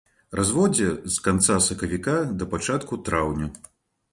[0.37, 3.53] Разводдзе з канца сакавіка да пачатку траўня.